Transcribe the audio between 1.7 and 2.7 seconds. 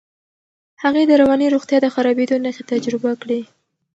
د خرابېدو نښې